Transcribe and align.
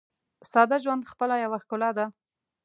ساده 0.51 0.77
ژوند 0.83 1.09
خپله 1.11 1.35
یوه 1.43 1.57
ښکلا 1.63 1.89
ده. 1.97 2.05